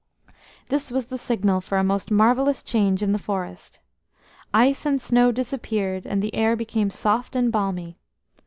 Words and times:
This 0.69 0.89
was 0.91 1.05
the 1.05 1.17
signal 1.19 1.61
for 1.61 1.77
a 1.77 1.83
most 1.83 2.09
marvellous 2.09 2.63
change 2.63 3.03
in 3.03 3.11
the 3.11 3.19
forest. 3.19 3.77
Ice 4.51 4.83
and 4.83 4.99
snow 4.99 5.31
disappeared, 5.31 6.07
and 6.07 6.23
the 6.23 6.33
air 6.33 6.55
became 6.55 6.89
soft 6.89 7.35
and 7.35 7.51
balmy. 7.51 7.99